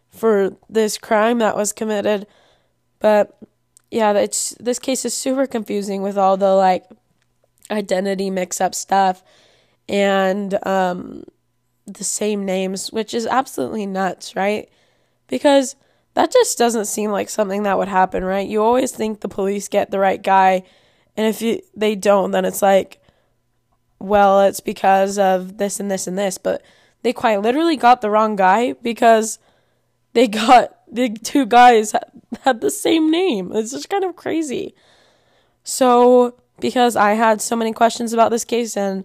for 0.10 0.56
this 0.70 0.98
crime 0.98 1.40
that 1.40 1.56
was 1.56 1.74
committed. 1.74 2.28
But 3.00 3.38
yeah, 3.92 4.14
it's 4.14 4.52
this 4.60 4.80
case 4.80 5.06
is 5.06 5.14
super 5.14 5.48
confusing 5.48 6.02
with 6.02 6.18
all 6.18 6.38
the 6.38 6.54
like 6.54 6.86
identity 7.70 8.30
mix 8.30 8.60
up 8.60 8.74
stuff 8.74 9.24
and 9.88 10.58
um 10.66 11.24
the 11.86 12.04
same 12.04 12.46
names, 12.46 12.92
which 12.92 13.14
is 13.14 13.26
absolutely 13.26 13.86
nuts, 13.86 14.36
right? 14.36 14.70
Because 15.28 15.76
that 16.18 16.32
just 16.32 16.58
doesn't 16.58 16.86
seem 16.86 17.12
like 17.12 17.30
something 17.30 17.62
that 17.62 17.78
would 17.78 17.88
happen, 17.88 18.24
right? 18.24 18.50
You 18.50 18.64
always 18.64 18.92
think 18.92 19.20
the 19.20 19.30
police 19.30 19.68
get 19.68 19.92
the 19.92 20.00
right 20.00 20.20
guy, 20.20 20.64
and 21.16 21.28
if 21.28 21.44
you, 21.44 21.62
they 21.76 21.94
don't, 21.94 22.32
then 22.32 22.44
it's 22.44 22.64
like, 22.64 23.00
well, 24.00 24.42
it's 24.42 24.60
because 24.60 25.20
of 25.20 25.60
this 25.60 25.80
and 25.80 25.92
this 25.92 26.08
and 26.08 26.18
this, 26.18 26.40
but 26.40 26.64
they 27.04 27.14
quite 27.14 27.44
literally 27.44 27.78
got 27.78 28.02
the 28.02 28.10
wrong 28.10 28.36
guy 28.36 28.74
because 28.74 29.38
they 30.14 30.28
got 30.28 30.80
the 30.92 31.10
two 31.10 31.46
guys 31.46 31.94
had 32.42 32.62
the 32.62 32.72
same 32.72 33.12
name. 33.12 33.52
It's 33.54 33.72
just 33.72 33.88
kind 33.88 34.04
of 34.04 34.16
crazy. 34.16 34.74
So, 35.64 36.34
because 36.60 36.96
I 36.96 37.14
had 37.14 37.42
so 37.44 37.56
many 37.56 37.74
questions 37.74 38.12
about 38.12 38.32
this 38.32 38.44
case 38.44 38.76
and 38.76 39.04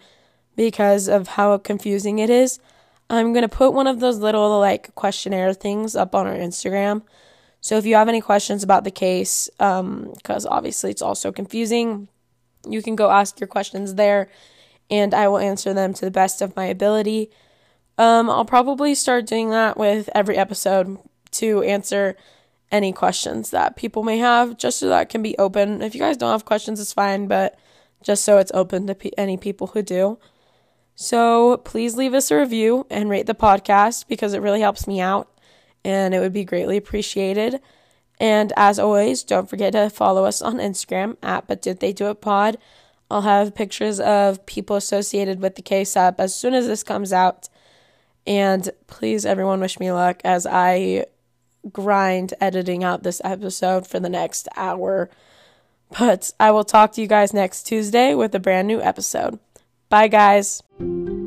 because 0.56 1.08
of 1.08 1.28
how 1.28 1.58
confusing 1.58 2.20
it 2.20 2.30
is, 2.30 2.58
I'm 3.12 3.32
going 3.32 3.42
to 3.42 3.48
put 3.48 3.74
one 3.74 3.86
of 3.86 4.00
those 4.00 4.18
little 4.18 4.58
like 4.58 4.94
questionnaire 4.94 5.52
things 5.54 5.94
up 5.94 6.14
on 6.14 6.26
our 6.26 6.34
Instagram. 6.34 7.02
So 7.60 7.76
if 7.76 7.86
you 7.86 7.94
have 7.94 8.08
any 8.08 8.20
questions 8.20 8.62
about 8.62 8.84
the 8.84 8.90
case, 8.90 9.48
because 9.58 10.46
um, 10.46 10.52
obviously 10.52 10.90
it's 10.90 11.02
also 11.02 11.30
confusing, 11.30 12.08
you 12.68 12.82
can 12.82 12.96
go 12.96 13.10
ask 13.10 13.38
your 13.38 13.46
questions 13.46 13.94
there 13.94 14.28
and 14.90 15.14
I 15.14 15.28
will 15.28 15.38
answer 15.38 15.72
them 15.72 15.94
to 15.94 16.04
the 16.04 16.10
best 16.10 16.42
of 16.42 16.56
my 16.56 16.64
ability. 16.64 17.30
Um, 17.98 18.28
I'll 18.28 18.44
probably 18.44 18.94
start 18.94 19.26
doing 19.26 19.50
that 19.50 19.76
with 19.76 20.08
every 20.14 20.36
episode 20.36 20.98
to 21.32 21.62
answer 21.62 22.16
any 22.70 22.92
questions 22.92 23.50
that 23.50 23.76
people 23.76 24.02
may 24.02 24.18
have, 24.18 24.56
just 24.56 24.78
so 24.78 24.88
that 24.88 25.10
can 25.10 25.22
be 25.22 25.36
open. 25.38 25.82
If 25.82 25.94
you 25.94 26.00
guys 26.00 26.16
don't 26.16 26.32
have 26.32 26.44
questions, 26.44 26.80
it's 26.80 26.92
fine, 26.92 27.26
but 27.28 27.58
just 28.02 28.24
so 28.24 28.38
it's 28.38 28.50
open 28.54 28.86
to 28.86 29.10
any 29.20 29.36
people 29.36 29.68
who 29.68 29.82
do. 29.82 30.18
So 30.94 31.56
please 31.58 31.96
leave 31.96 32.14
us 32.14 32.30
a 32.30 32.36
review 32.36 32.86
and 32.90 33.08
rate 33.08 33.26
the 33.26 33.34
podcast 33.34 34.06
because 34.08 34.34
it 34.34 34.42
really 34.42 34.60
helps 34.60 34.86
me 34.86 35.00
out 35.00 35.28
and 35.84 36.14
it 36.14 36.20
would 36.20 36.32
be 36.32 36.44
greatly 36.44 36.76
appreciated. 36.76 37.60
And 38.20 38.52
as 38.56 38.78
always, 38.78 39.24
don't 39.24 39.50
forget 39.50 39.72
to 39.72 39.90
follow 39.90 40.24
us 40.24 40.40
on 40.40 40.58
Instagram 40.58 41.16
at 41.22 41.46
But 41.48 41.62
Did 41.62 41.80
They 41.80 41.92
Do 41.92 42.08
It 42.10 42.20
Pod. 42.20 42.58
I'll 43.10 43.22
have 43.22 43.54
pictures 43.54 44.00
of 44.00 44.46
people 44.46 44.76
associated 44.76 45.40
with 45.40 45.56
the 45.56 45.62
case 45.62 45.96
up 45.96 46.20
as 46.20 46.34
soon 46.34 46.54
as 46.54 46.66
this 46.66 46.82
comes 46.82 47.12
out. 47.12 47.48
And 48.26 48.70
please, 48.86 49.26
everyone, 49.26 49.60
wish 49.60 49.80
me 49.80 49.90
luck 49.92 50.20
as 50.24 50.46
I 50.46 51.06
grind 51.70 52.34
editing 52.40 52.84
out 52.84 53.02
this 53.02 53.20
episode 53.24 53.86
for 53.86 54.00
the 54.00 54.08
next 54.08 54.48
hour. 54.56 55.10
But 55.98 56.32
I 56.40 56.52
will 56.52 56.64
talk 56.64 56.92
to 56.92 57.00
you 57.02 57.06
guys 57.06 57.34
next 57.34 57.64
Tuesday 57.64 58.14
with 58.14 58.34
a 58.34 58.40
brand 58.40 58.68
new 58.68 58.80
episode. 58.80 59.38
Bye, 59.88 60.08
guys 60.08 60.62
thank 60.82 61.08
you 61.08 61.21